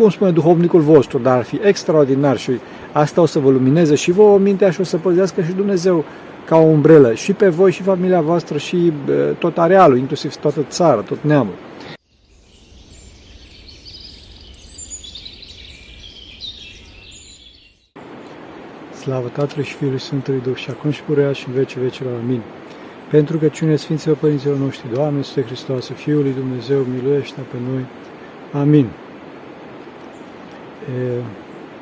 [0.00, 2.50] cum spune duhovnicul vostru, dar ar fi extraordinar și
[2.92, 6.04] asta o să vă lumineze și vouă mintea și o să păzească și Dumnezeu
[6.46, 8.92] ca o umbrelă și pe voi și familia voastră și
[9.38, 11.54] tot arealul, inclusiv toată țara, tot neamul.
[19.00, 22.12] Slavă Tatălui și Fiului Sfântului Duh și acum și purea și în vecii vecilor.
[22.22, 22.40] Amin.
[23.10, 27.84] Pentru că cine Sfinților Părinților noștri, Doamne, Iisuse Hristoase, Fiul lui Dumnezeu, miluiește pe noi.
[28.62, 28.86] Amin.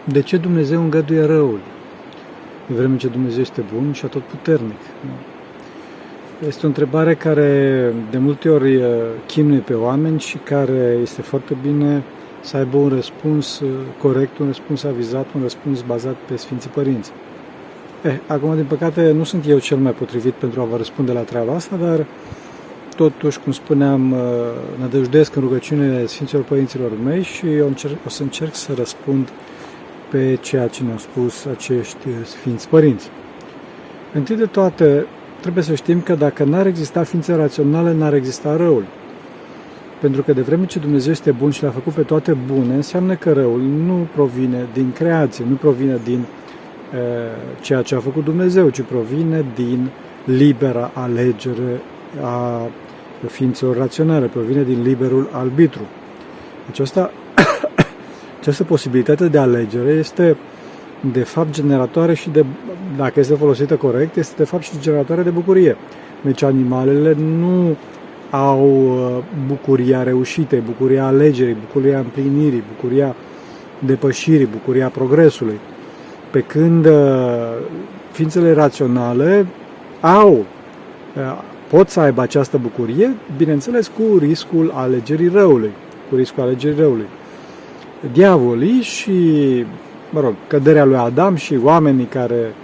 [0.04, 1.60] De ce Dumnezeu îngăduie răul?
[2.66, 4.80] De vreme ce Dumnezeu este bun și atotputernic.
[6.46, 8.80] Este o întrebare care de multe ori
[9.26, 12.02] chinuie pe oameni și care este foarte bine
[12.40, 13.68] să aibă un răspuns uh,
[14.02, 17.10] corect, un răspuns avizat, un răspuns bazat pe Sfinții Părinți.
[18.02, 21.20] Eh, acum, din păcate, nu sunt eu cel mai potrivit pentru a vă răspunde la
[21.20, 22.06] treaba asta, dar
[22.98, 24.18] totuși, cum spuneam, uh,
[24.80, 29.28] nădăjduiesc în rugăciune Sfinților Părinților mei și eu încerc, o să încerc să răspund
[30.10, 33.10] pe ceea ce ne-au spus acești Sfinți Părinți.
[34.14, 35.06] Întâi de toate,
[35.40, 38.84] trebuie să știm că dacă n-ar exista ființe raționale, n-ar exista răul.
[40.00, 43.14] Pentru că de vreme ce Dumnezeu este bun și le-a făcut pe toate bune, înseamnă
[43.14, 46.98] că răul nu provine din creație, nu provine din uh,
[47.60, 49.90] ceea ce a făcut Dumnezeu, ci provine din
[50.24, 51.80] libera alegere
[52.22, 52.62] a
[53.26, 55.82] ființelor raționale, provine din liberul arbitru.
[56.70, 57.10] Aceasta,
[58.40, 60.36] această posibilitate de alegere este
[61.12, 62.44] de fapt generatoare și de,
[62.96, 65.76] dacă este folosită corect, este de fapt și generatoare de bucurie.
[66.20, 67.76] Deci animalele nu
[68.30, 73.14] au uh, bucuria reușitei, bucuria alegerii, bucuria împlinirii, bucuria
[73.78, 75.58] depășirii, bucuria progresului.
[76.30, 76.92] Pe când uh,
[78.12, 79.46] ființele raționale
[80.00, 80.32] au,
[81.16, 85.70] uh, pot să aibă această bucurie, bineînțeles cu riscul alegerii răului,
[86.10, 87.06] cu riscul alegerii răului.
[88.12, 89.12] Diavolii și,
[90.10, 92.54] mă rog, căderea lui Adam și oamenii care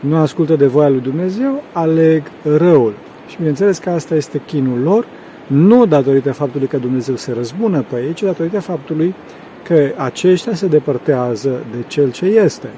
[0.00, 2.94] nu ascultă de voia lui Dumnezeu aleg răul.
[3.28, 5.06] Și bineînțeles că asta este chinul lor,
[5.46, 9.14] nu datorită faptului că Dumnezeu se răzbună pe ei, ci datorită faptului
[9.62, 12.68] că aceștia se depărtează de Cel ce este.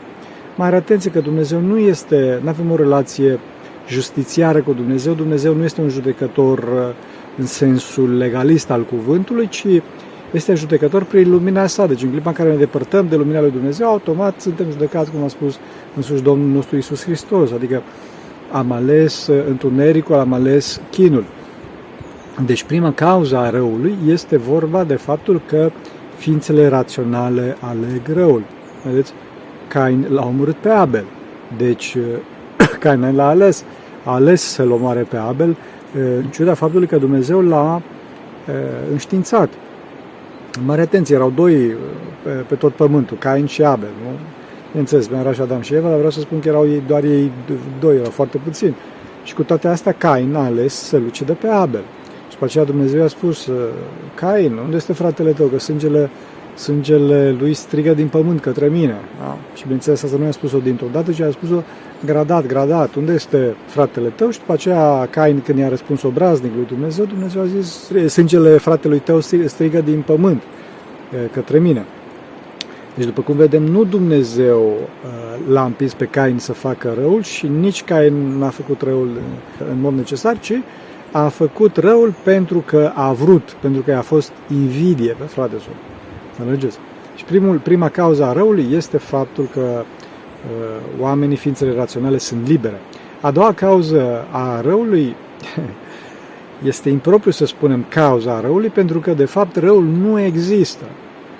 [0.56, 3.38] Mai atenție că Dumnezeu nu este, nu avem o relație
[3.88, 6.94] justițiară cu Dumnezeu, Dumnezeu nu este un judecător uh,
[7.38, 9.66] în sensul legalist al cuvântului, ci
[10.32, 11.86] este judecător prin lumina sa.
[11.86, 15.24] Deci în clipa în care ne depărtăm de lumina lui Dumnezeu, automat suntem judecați, cum
[15.24, 15.58] a spus
[15.96, 17.52] însuși Domnul nostru Isus Hristos.
[17.52, 17.82] Adică
[18.52, 21.24] am ales uh, întunericul, am ales chinul.
[22.46, 25.70] Deci prima cauza a răului este vorba de faptul că
[26.16, 28.42] ființele raționale aleg răul.
[28.84, 29.12] Vedeți?
[29.68, 31.04] Cain l-a omorât pe Abel.
[31.56, 31.96] Deci
[32.80, 33.64] Cain l-a ales.
[34.08, 35.56] A ales să-l omoare pe Abel
[35.94, 37.82] în ciuda faptului că Dumnezeu l-a
[38.90, 39.48] înștiințat.
[40.66, 41.74] Mare atenție, erau doi
[42.22, 43.88] pe, pe tot pământul, Cain și Abel.
[44.02, 44.10] Nu?
[44.68, 47.04] Bineînțeles, mai era și Adam și Eva, dar vreau să spun că erau ei, doar
[47.04, 47.32] ei
[47.80, 48.76] doi, erau foarte puțini.
[49.24, 51.82] Și cu toate astea, Cain a ales să-l ucidă pe Abel.
[52.30, 53.54] Și pe aceea Dumnezeu a spus, uh,
[54.14, 55.46] Cain, unde este fratele tău?
[55.46, 56.10] Că sângele,
[56.58, 58.96] sângele lui strigă din pământ către mine.
[59.18, 59.38] Da?
[59.54, 61.62] Și bineînțeles asta nu i-a spus-o dintr-o dată, ci a spus-o
[62.04, 62.94] gradat, gradat.
[62.94, 64.30] Unde este fratele tău?
[64.30, 68.98] Și după aceea Cain, când i-a răspuns obraznic lui Dumnezeu, Dumnezeu a zis, sângele fratelui
[68.98, 71.84] tău strigă din pământ uh, către mine.
[72.94, 77.46] Deci, după cum vedem, nu Dumnezeu uh, l-a împins pe Cain să facă răul și
[77.46, 79.10] nici Cain n-a făcut răul
[79.70, 80.52] în mod necesar, ci
[81.12, 85.97] a făcut răul pentru că a vrut, pentru că a fost invidie pe frate său.
[86.38, 86.78] Înțelegeți?
[87.16, 92.80] Și primul, prima cauza a răului este faptul că uh, oamenii, ființele raționale, sunt libere.
[93.20, 95.16] A doua cauză a răului
[96.70, 100.84] este impropriu să spunem cauza a răului, pentru că, de fapt, răul nu există.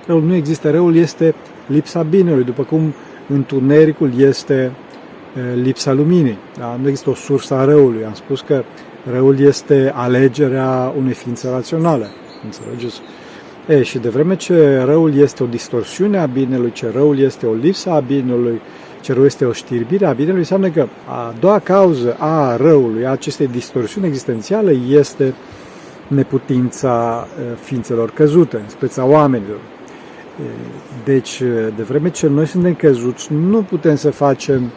[0.07, 1.35] Răul nu există, răul este
[1.67, 2.95] lipsa binelui, după cum
[3.29, 4.73] întunericul este
[5.37, 6.39] uh, lipsa luminii.
[6.59, 6.79] Da?
[6.83, 8.05] Nu există o sursă a răului.
[8.05, 8.65] Am spus că
[9.11, 12.07] Răul este alegerea unei ființe raționale.
[12.45, 13.01] Înțelegeți?
[13.69, 17.53] E, și de vreme ce răul este o distorsiune a binelui, ce răul este o
[17.53, 18.61] lipsă a binelui,
[19.01, 23.11] ce răul este o știrbire a binelui, înseamnă că a doua cauză a răului, a
[23.11, 25.35] acestei distorsiuni existențiale, este
[26.07, 27.27] neputința
[27.61, 29.61] ființelor căzute, în speța oamenilor.
[31.05, 31.43] Deci,
[31.77, 34.71] de vreme ce noi suntem căzuți, nu putem să facem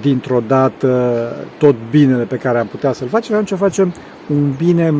[0.00, 3.94] dintr-o dată tot binele pe care am putea să-l facem, atunci facem
[4.34, 4.94] un bine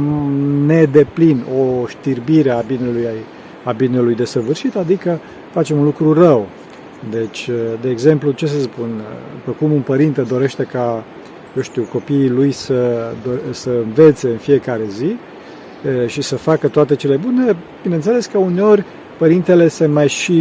[0.67, 3.07] nedeplin, o știrbire a binelui,
[3.65, 5.21] a binelui de săvârșit, adică
[5.53, 6.47] facem un lucru rău.
[7.11, 7.51] Deci,
[7.81, 8.89] de exemplu, ce să spun,
[9.45, 11.05] pe cum un părinte dorește ca,
[11.57, 13.13] eu știu, copiii lui să,
[13.51, 15.17] să învețe în fiecare zi
[16.07, 18.85] și să facă toate cele bune, bineînțeles că uneori
[19.19, 20.41] părintele se mai și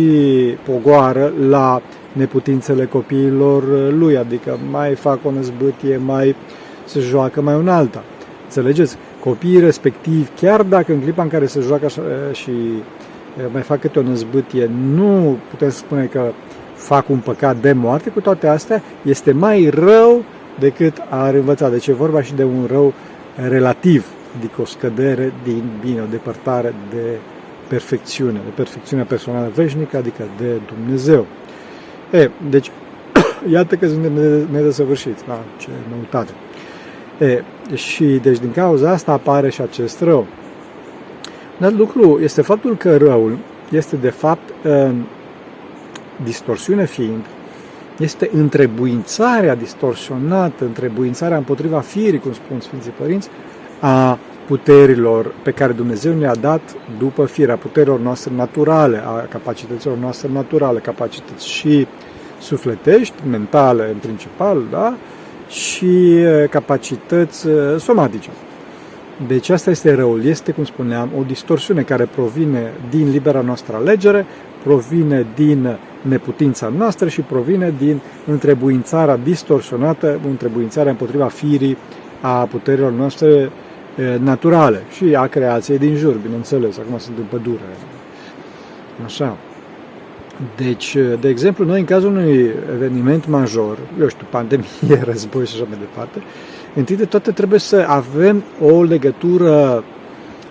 [0.64, 1.82] pogoară la
[2.16, 3.64] neputințele copiilor
[3.94, 6.36] lui, adică mai fac o năzbâtie, mai
[6.86, 8.04] se joacă mai un alta.
[8.44, 8.96] Înțelegeți?
[9.24, 12.02] Copiii respectivi, chiar dacă în clipa în care se joacă așa,
[12.32, 12.52] și
[13.52, 16.32] mai fac câte o năzbâtie, nu putem spune că
[16.74, 20.24] fac un păcat de moarte, cu toate astea este mai rău
[20.60, 21.70] decât ar învăța.
[21.70, 22.94] Deci e vorba și de un rău
[23.50, 24.06] relativ,
[24.38, 27.20] adică o scădere din bine, o depărtare de
[27.68, 31.26] perfecțiune, de perfecțiunea personală veșnică, adică de Dumnezeu.
[32.16, 32.72] E, deci,
[33.56, 34.14] iată că suntem
[34.52, 36.32] nedesăvârșiți, da, ce noutate.
[37.20, 37.44] E,
[37.76, 40.28] și deci din cauza asta apare și acest rău.
[41.58, 43.38] Dar lucru este faptul că răul
[43.72, 44.54] este de fapt
[46.24, 47.26] distorsiune fiind,
[48.00, 53.30] este întrebuințarea distorsionată, întrebuințarea împotriva firii, cum spun Sfinții Părinți,
[53.80, 56.62] a puterilor pe care Dumnezeu ne-a dat
[56.98, 61.88] după firea puterilor noastre naturale, a capacităților noastre naturale, capacități și
[62.40, 64.94] sufletești, mentale în principal, da?
[65.50, 66.18] și
[66.50, 67.48] capacități
[67.78, 68.30] somatice.
[69.28, 74.26] Deci asta este răul, este, cum spuneam, o distorsiune care provine din libera noastră alegere,
[74.64, 81.78] provine din neputința noastră și provine din întrebuințarea distorsionată, întrebuințarea împotriva firii
[82.22, 83.52] a puterilor noastre
[84.20, 87.62] naturale și a creației din jur, bineînțeles, acum sunt în pădure.
[89.06, 89.38] Așa.
[90.56, 95.66] Deci, de exemplu, noi în cazul unui eveniment major, eu știu, pandemie, război și așa
[95.70, 96.22] mai departe,
[96.76, 99.84] întâi de toate trebuie să avem o legătură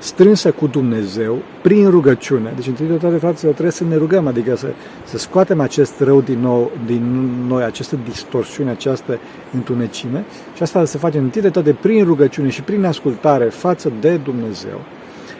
[0.04, 2.52] strânsă cu Dumnezeu prin rugăciune.
[2.54, 4.66] Deci, întâi de toate, frate, trebuie să ne rugăm, adică să,
[5.04, 9.18] să scoatem acest rău din, nou, din noi, această distorsiune, această
[9.54, 10.24] întunecime
[10.54, 14.80] și asta se face întâi de toate prin rugăciune și prin ascultare față de Dumnezeu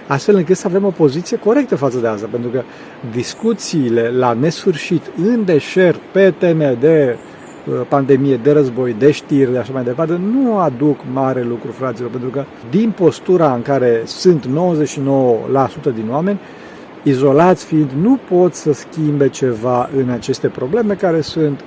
[0.07, 2.63] astfel încât să avem o poziție corectă față de asta, pentru că
[3.13, 7.34] discuțiile la nesfârșit în deșert pe teme de uh,
[7.89, 12.29] pandemie, de război, de știri, de așa mai departe, nu aduc mare lucru, fraților, pentru
[12.29, 14.49] că din postura în care sunt 99%
[15.95, 16.41] din oameni,
[17.03, 21.61] izolați fiind, nu pot să schimbe ceva în aceste probleme care sunt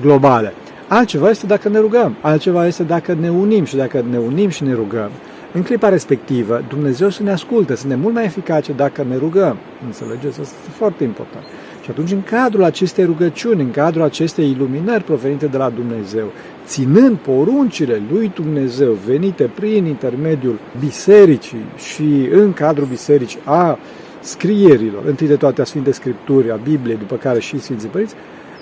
[0.00, 0.52] globale.
[0.88, 4.64] Altceva este dacă ne rugăm, altceva este dacă ne unim și dacă ne unim și
[4.64, 5.10] ne rugăm,
[5.52, 9.56] în clipa respectivă, Dumnezeu să ne asculte, să ne mult mai eficace dacă ne rugăm.
[9.86, 10.40] Înțelegeți?
[10.40, 11.44] Asta este foarte important.
[11.86, 16.26] Și atunci, în cadrul acestei rugăciuni, în cadrul acestei iluminări provenite de la Dumnezeu,
[16.66, 23.78] ținând poruncile lui Dumnezeu venite prin intermediul bisericii și în cadrul bisericii a
[24.20, 28.14] scrierilor, întâi de toate a Sfinte Scripturi, a Bibliei, după care și Sfinții Părinți,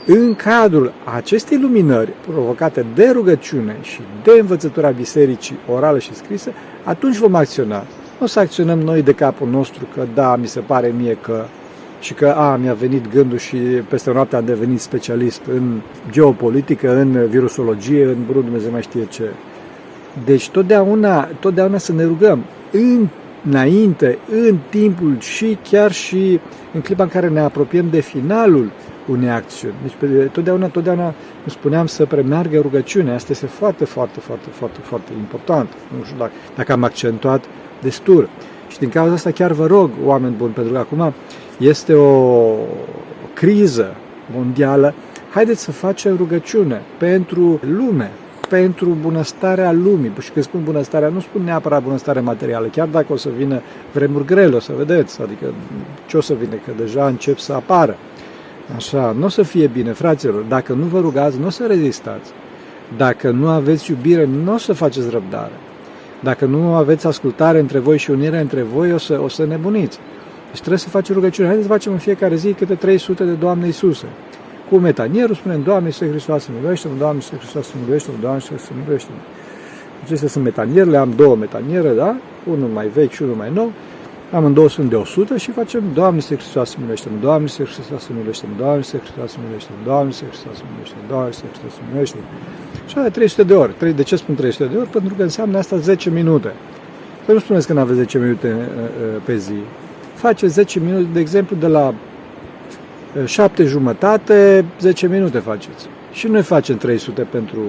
[0.07, 6.51] în cadrul acestei luminări provocate de rugăciune și de învățătura bisericii orală și scrisă,
[6.83, 7.85] atunci vom acționa.
[8.19, 11.45] Nu o să acționăm noi de capul nostru că da, mi se pare mie că
[12.05, 13.57] și că a, mi-a venit gândul și
[13.89, 15.81] peste noapte am devenit specialist în
[16.11, 19.31] geopolitică, în virusologie, în brud, Dumnezeu mai știe ce.
[20.25, 23.09] Deci totdeauna, totdeauna să ne rugăm în
[23.47, 26.41] înainte, în timpul și chiar și
[26.73, 28.71] în clipa în care ne apropiem de finalul
[29.07, 29.75] unei acțiuni.
[29.83, 31.05] Deci, pe, totdeauna, totdeauna,
[31.43, 33.15] cum spuneam, să premeargă rugăciunea.
[33.15, 35.69] Asta este foarte, foarte, foarte, foarte, foarte important.
[35.99, 37.45] Nu știu dacă, dacă am accentuat
[37.83, 38.29] destul.
[38.69, 41.13] Și din cauza asta chiar vă rog, oameni buni, pentru că acum
[41.59, 42.55] este o
[43.35, 43.95] criză
[44.35, 44.95] mondială,
[45.31, 48.11] haideți să facem rugăciune pentru lume,
[48.49, 50.13] pentru bunăstarea lumii.
[50.21, 53.61] Și când spun bunăstarea, nu spun neapărat bunăstare materială, chiar dacă o să vină
[53.93, 55.55] vremuri grele, o să vedeți, adică
[56.07, 57.97] ce o să vină, că deja încep să apară.
[58.77, 60.45] Așa, nu o să fie bine, fraților.
[60.49, 62.31] Dacă nu vă rugați, nu o să rezistați.
[62.97, 65.53] Dacă nu aveți iubire, nu o să faceți răbdare.
[66.25, 69.99] Dacă nu aveți ascultare între voi și unire între voi, o să, o să nebuniți.
[70.51, 71.47] Deci trebuie să faceți rugăciune.
[71.47, 74.07] Haideți să facem în fiecare zi câte 300 de Doamne Iisuse.
[74.71, 79.19] Cu metanierul spunem, Doamne Iisuse Hristos, miluiește-mă, Doamne Iisuse Hristos, miluiește-mă, Doamne Iisuse miluiește-mă.
[80.05, 82.17] Acestea sunt metanierele, am două metaniere, da?
[82.51, 83.73] Unul mai vechi și unul mai nou.
[84.35, 88.77] Amândouă sunt de 100 și facem Doamne Iisuse Hristos, miluiește-mă, Doamne Iisuse Hristos, miluiește-mă, Doamne
[88.77, 92.25] Iisuse Hristos, miluiește-mă, Doamne Iisuse Hristos, miluiește-mă, Doamne Iisuse Hristos, miluiește-mă.
[92.89, 93.73] Și de 300 de ori.
[94.01, 94.89] De ce spun 300 de ori?
[94.89, 96.53] Pentru că înseamnă asta 10 minute.
[97.25, 99.59] Să nu spuneți că nu aveți 10 minute uh, uh, pe zi.
[100.15, 101.95] Faceți 10 minute, de exemplu, de la
[103.25, 105.87] 7 uh, jumătate, 10 minute faceți.
[106.13, 107.61] Și noi facem 300 pentru,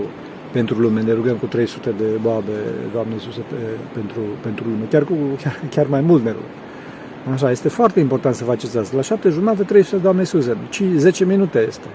[0.58, 2.58] pentru lume, ne rugăm cu 300 de boabe,
[2.94, 3.42] Doamne Iisuse,
[3.94, 4.86] pentru, pentru lume.
[4.90, 6.54] Chiar, cu, chiar, chiar mai mult ne rugăm.
[7.34, 8.96] Așa, este foarte important să faceți asta.
[8.96, 10.58] La 7 jumătate, 300 Doamne Iisuse.
[10.96, 11.88] 10 minute este.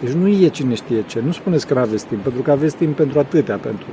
[0.00, 1.20] Deci nu e cine știe ce.
[1.24, 3.86] Nu spuneți că nu aveți timp, pentru că aveți timp pentru atâtea, pentru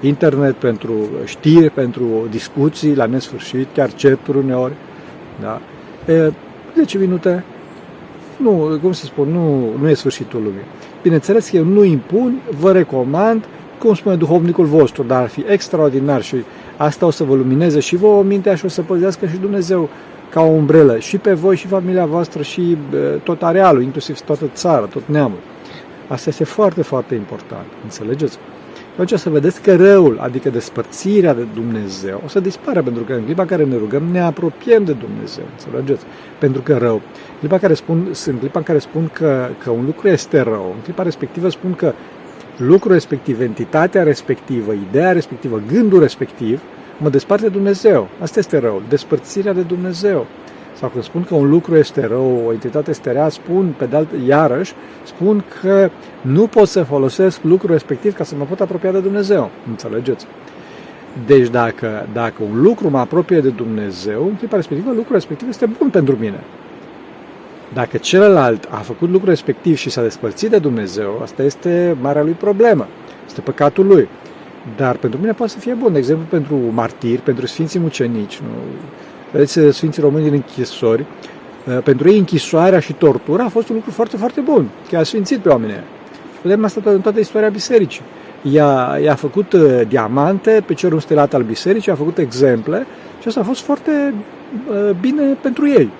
[0.00, 0.92] internet, pentru
[1.24, 4.72] știri, pentru discuții la nesfârșit, chiar chaturi uneori.
[5.40, 5.60] Da?
[6.12, 6.32] E,
[6.76, 7.44] 10 minute,
[8.36, 10.64] nu, cum să spun, nu, nu e sfârșitul lumii.
[11.02, 13.44] Bineînțeles că eu nu impun, vă recomand,
[13.78, 16.36] cum spune duhovnicul vostru, dar ar fi extraordinar și
[16.76, 19.88] asta o să vă lumineze și vă mintea și o să păzească și Dumnezeu
[20.30, 22.76] ca o umbrelă și pe voi și familia voastră și
[23.22, 25.38] tot arealul, inclusiv toată țara, tot neamul.
[26.08, 28.38] Asta este foarte, foarte important, înțelegeți?
[28.92, 33.24] Atunci să vedeți că răul, adică despărțirea de Dumnezeu, o să dispară, pentru că în
[33.24, 36.04] clipa care ne rugăm ne apropiem de Dumnezeu, înțelegeți?
[36.38, 36.94] Pentru că rău.
[36.94, 40.72] În clipa care spun, în clipa în care spun că, că un lucru este rău,
[40.74, 41.92] în clipa respectivă spun că
[42.58, 46.60] lucrul respectiv, entitatea respectivă, ideea respectivă, gândul respectiv,
[46.98, 48.08] mă desparte de Dumnezeu.
[48.20, 50.26] Asta este rău, despărțirea de Dumnezeu.
[50.78, 53.96] Sau când spun că un lucru este rău, o entitate este rea, spun, pe de
[53.96, 54.72] altă, iarăși,
[55.04, 59.50] spun că nu pot să folosesc lucrul respectiv ca să mă pot apropia de Dumnezeu.
[59.68, 60.26] Înțelegeți?
[61.26, 65.66] Deci dacă, dacă un lucru mă apropie de Dumnezeu, în clipa respectivă, lucrul respectiv este
[65.78, 66.40] bun pentru mine.
[67.72, 72.32] Dacă celălalt a făcut lucrul respectiv și s-a despărțit de Dumnezeu, asta este marea lui
[72.32, 72.86] problemă.
[73.26, 74.08] Este păcatul lui.
[74.76, 75.92] Dar pentru mine poate să fie bun.
[75.92, 78.38] De exemplu, pentru martiri, pentru sfinții mucenici.
[78.38, 78.48] Nu?
[79.32, 81.04] Vedeți, Sfinții Români din închisori,
[81.66, 85.02] uh, pentru ei închisoarea și tortura a fost un lucru foarte, foarte bun, că a
[85.02, 85.76] sfințit pe oamenii.
[86.42, 88.02] Vedem asta în toată istoria bisericii.
[88.42, 92.86] I-a, i-a făcut uh, diamante pe cerul stelat al bisericii, a făcut exemple
[93.20, 94.14] și asta a fost foarte
[94.70, 95.90] uh, bine pentru ei.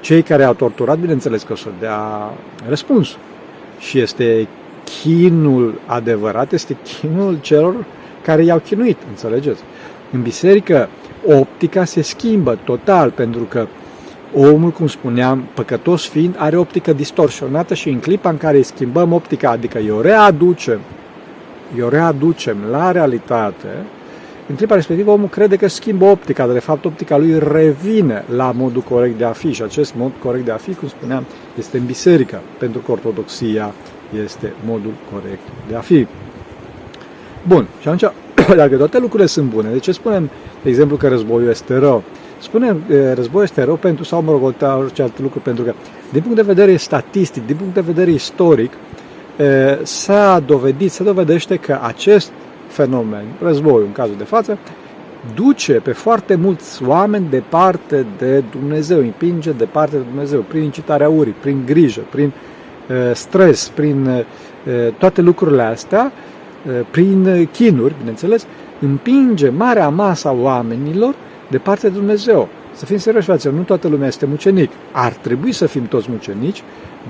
[0.00, 2.30] Cei care au torturat, bineînțeles că o să dea
[2.68, 3.08] răspuns.
[3.78, 4.48] Și este
[4.84, 7.74] chinul adevărat, este chinul celor
[8.22, 9.60] care i-au chinuit, înțelegeți?
[10.12, 10.88] În biserică,
[11.26, 13.66] optica se schimbă total, pentru că
[14.34, 19.12] omul, cum spuneam, păcătos fiind, are optică distorsionată și în clipa în care îi schimbăm
[19.12, 20.80] optica, adică o readucem,
[21.84, 23.68] o readucem la realitate,
[24.50, 28.52] în clipa respectivă omul crede că schimbă optica, dar de fapt optica lui revine la
[28.56, 31.24] modul corect de a fi și acest mod corect de a fi, cum spuneam,
[31.58, 33.74] este în biserică, pentru că ortodoxia
[34.24, 36.06] este modul corect de a fi.
[37.46, 38.12] Bun, și atunci,
[38.62, 40.30] dacă toate lucrurile sunt bune, de ce spunem,
[40.62, 42.02] de exemplu, că războiul este rău?
[42.38, 44.42] Spunem că războiul este rău pentru, sau mă rog,
[44.78, 45.74] orice alt lucru, pentru că,
[46.12, 48.72] din punct de vedere statistic, din punct de vedere istoric,
[49.82, 52.30] s-a dovedit, se dovedește că acest
[52.70, 54.58] fenomen, războiul în cazul de față,
[55.34, 61.34] duce pe foarte mulți oameni departe de Dumnezeu, împinge departe de Dumnezeu, prin incitarea urii,
[61.40, 62.32] prin grijă, prin
[62.88, 64.22] uh, stres, prin uh,
[64.98, 66.12] toate lucrurile astea,
[66.66, 68.46] uh, prin chinuri, bineînțeles,
[68.80, 71.14] împinge marea masă a oamenilor
[71.48, 72.48] departe de Dumnezeu.
[72.74, 74.70] Să fim serioși, frate, nu toată lumea este mucenic.
[74.92, 76.62] Ar trebui să fim toți mucenici,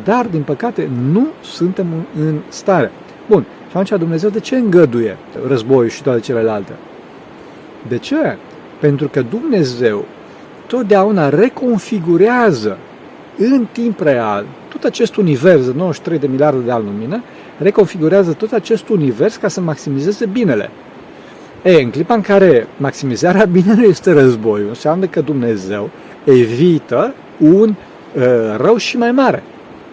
[0.05, 1.87] dar, din păcate, nu suntem
[2.21, 2.91] în stare.
[3.29, 6.73] Bun, și atunci Dumnezeu de ce îngăduie războiul și toate celelalte?
[7.89, 8.37] De ce?
[8.81, 10.05] Pentru că Dumnezeu
[10.67, 12.79] totdeauna reconfigurează
[13.39, 17.23] în timp real tot acest univers de 93 de miliarde de ani lumină,
[17.59, 20.71] reconfigurează tot acest univers ca să maximizeze binele.
[21.63, 25.91] E, în clipa în care maximizarea binelui este războiul, înseamnă că Dumnezeu
[26.25, 28.23] evită un uh,
[28.57, 29.43] rău și mai mare.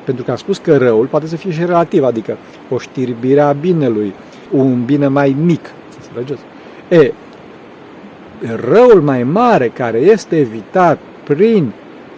[0.08, 2.38] Pentru că am spus că răul poate să fie și relativ, adică
[2.70, 4.14] o știrbire a binelui,
[4.52, 5.70] un bine mai mic.
[5.98, 6.42] Înțelegeți?
[6.90, 7.14] E,
[8.70, 11.72] răul mai mare care este evitat prin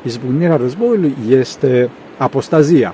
[0.04, 2.94] izbucnirea războiului este apostazia.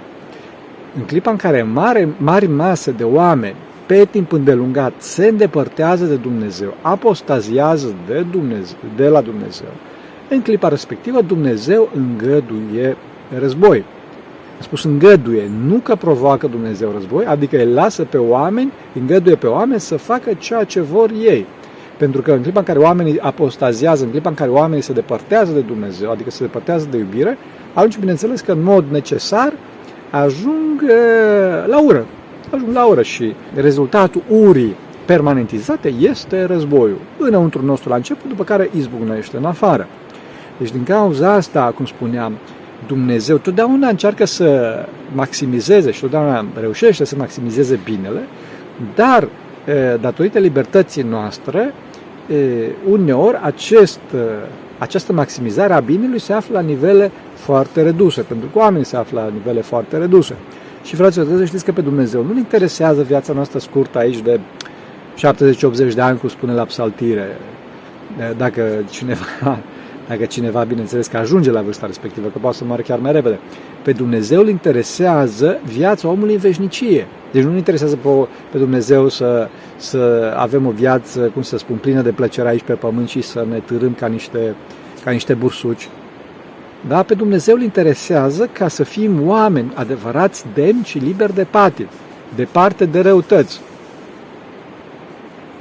[0.97, 6.15] În clipa în care mare, mari mase de oameni pe timp îndelungat se îndepărtează de
[6.15, 9.71] Dumnezeu, apostaziază de, Dumnezeu, de la Dumnezeu,
[10.29, 12.97] în clipa respectivă Dumnezeu îngăduie
[13.39, 13.83] război
[14.59, 19.47] a spus îngăduie, nu că provoacă Dumnezeu război, adică îi lasă pe oameni, îngăduie pe
[19.47, 21.45] oameni să facă ceea ce vor ei.
[21.97, 25.51] Pentru că în clipa în care oamenii apostaziază, în clipa în care oamenii se depărtează
[25.51, 27.37] de Dumnezeu, adică se depărtează de iubire,
[27.73, 29.53] atunci, bineînțeles că în mod necesar
[30.09, 30.83] ajung
[31.65, 32.05] la ură.
[32.51, 36.97] Ajung la ură și rezultatul urii permanentizate este războiul.
[37.17, 39.87] Înăuntru nostru la început, după care izbucnește în afară.
[40.57, 42.33] Deci din cauza asta, cum spuneam,
[42.87, 44.75] Dumnezeu totdeauna încearcă să
[45.13, 48.19] maximizeze și totdeauna reușește să maximizeze binele,
[48.95, 49.27] dar
[50.01, 51.73] datorită libertății noastre,
[52.89, 53.99] uneori acest,
[54.77, 59.21] această maximizare a binelui se află la nivele foarte reduse, pentru că oamenii se află
[59.21, 60.35] la nivele foarte reduse.
[60.83, 64.39] Și fraților, trebuie să știți că pe Dumnezeu nu-L interesează viața noastră scurtă aici de
[65.91, 67.37] 70-80 de ani, cum spune la psaltire.
[68.37, 69.59] Dacă cineva
[70.07, 73.39] dacă cineva, bineînțeles, că ajunge la vârsta respectivă, că poate să moară chiar mai repede.
[73.81, 77.07] Pe Dumnezeu îl interesează viața omului în veșnicie.
[77.31, 78.09] Deci nu interesează pe,
[78.51, 79.47] pe Dumnezeu să,
[79.77, 83.45] să avem o viață, cum să spun, plină de plăcere aici pe pământ și să
[83.49, 84.55] ne târâm ca niște,
[85.03, 85.89] ca niște bursuci.
[86.87, 87.03] Da?
[87.03, 91.87] Pe Dumnezeu îl interesează ca să fim oameni adevărați, demni și liberi de patit,
[92.35, 93.59] departe de răutăți.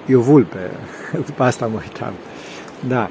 [0.07, 0.71] Eu vulpe,
[1.27, 2.13] după asta mă uitam.
[2.89, 3.11] Da.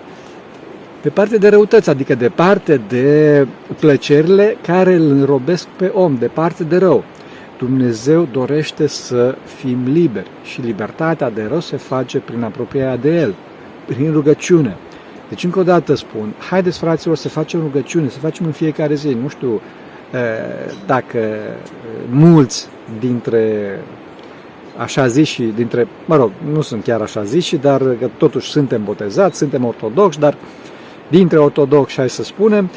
[1.03, 3.47] Departe de răutăți, adică departe de
[3.79, 7.03] plăcerile care îl înrobesc pe om, departe de rău.
[7.57, 13.35] Dumnezeu dorește să fim liberi și libertatea de rău se face prin apropierea de El,
[13.85, 14.77] prin rugăciune.
[15.29, 19.17] Deci, încă o dată spun, haideți, fraților, să facem rugăciune, să facem în fiecare zi.
[19.21, 19.61] Nu știu
[20.85, 21.19] dacă
[22.09, 22.67] mulți
[22.99, 23.79] dintre
[24.77, 28.49] așa zis și dintre, mă rog, nu sunt chiar așa zis și, dar că totuși
[28.49, 30.35] suntem botezați, suntem ortodoxi, dar
[31.07, 32.69] dintre ortodoxi, hai să spunem,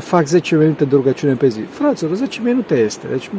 [0.00, 1.60] fac 10 minute de rugăciune pe zi.
[1.60, 3.06] Fraților, 10 minute este.
[3.10, 3.30] Deci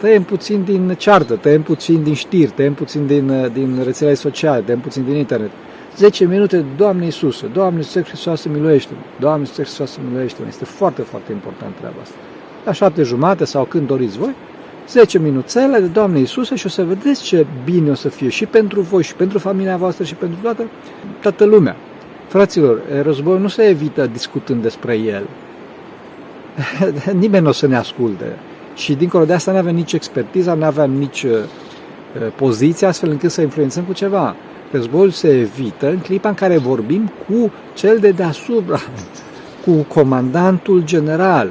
[0.00, 4.80] tăiem puțin din ceartă, tăiem puțin din știri, tăiem puțin din, din rețelele sociale, tăiem
[4.80, 5.50] puțin din internet.
[5.96, 10.46] 10 minute, Doamne Iisuse, Doamne Iisuse Hristos, miluiește-mă, Doamne Iisuse Hristos, miluiește-mă.
[10.48, 12.14] Este foarte, foarte important treaba asta.
[12.64, 14.34] La șapte jumate sau când doriți voi,
[14.88, 18.46] 10 minuțele de Doamne Iisuse și o să vedeți ce bine o să fie și
[18.46, 20.66] pentru voi, și pentru familia voastră, și pentru toată,
[21.20, 21.76] toată lumea.
[22.28, 25.26] Fraților, războiul nu se evită discutând despre el.
[27.22, 28.36] Nimeni nu o să ne asculte.
[28.74, 31.38] Și dincolo de asta nu avem nici expertiza, nu avem nici uh,
[32.36, 34.36] poziția astfel încât să influențăm cu ceva.
[34.70, 38.78] Războiul se evită în clipa în care vorbim cu cel de deasupra,
[39.64, 41.50] cu comandantul general,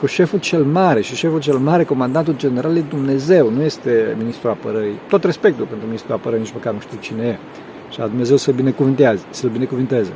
[0.00, 4.50] cu șeful cel mare și șeful cel mare, comandantul general e Dumnezeu, nu este ministrul
[4.50, 4.98] apărării.
[5.08, 7.38] Tot respectul pentru ministrul apărării, nici măcar nu știu cine e.
[7.90, 10.10] Și a Dumnezeu să-l binecuvânteze, să-l binecuvinteze.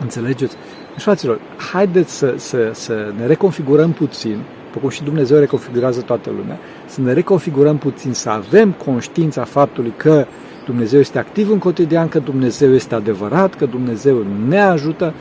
[0.00, 0.56] Înțelegeți?
[0.94, 1.40] Deci, fraților,
[1.72, 7.00] haideți să, să, să ne reconfigurăm puțin, după cum și Dumnezeu reconfigurează toată lumea, să
[7.00, 10.26] ne reconfigurăm puțin, să avem conștiința faptului că
[10.64, 15.14] Dumnezeu este activ în cotidian, că Dumnezeu este adevărat, că Dumnezeu ne ajută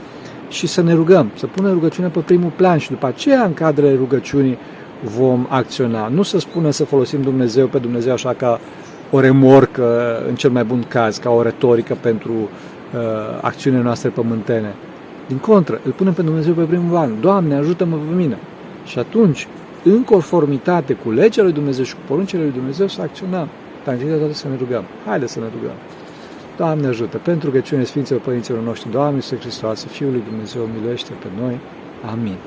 [0.50, 3.96] și să ne rugăm, să punem rugăciunea pe primul plan și după aceea în cadrele
[3.96, 4.58] rugăciunii
[5.04, 6.08] vom acționa.
[6.08, 8.60] Nu să spunem să folosim Dumnezeu pe Dumnezeu așa ca
[9.12, 13.00] o remorcă, în cel mai bun caz, ca o retorică pentru uh,
[13.42, 14.74] acțiunile noastre pământene.
[15.28, 17.12] Din contră, îl punem pe Dumnezeu pe primul plan.
[17.22, 18.38] Doamne, ajută-mă pe mine.
[18.86, 19.48] Și atunci,
[19.84, 23.48] în conformitate cu legea lui Dumnezeu și cu poruncile lui Dumnezeu, să acționăm.
[23.84, 24.84] Dar întâi de toate să ne rugăm.
[25.06, 25.76] Haideți să ne rugăm.
[26.58, 31.28] Doamne ajută, pentru rugăciune Sfinților Părinților noștri, Doamne Iisus Hristos, Fiul lui Dumnezeu, miluiește pe
[31.42, 31.60] noi.
[32.12, 32.38] Amin.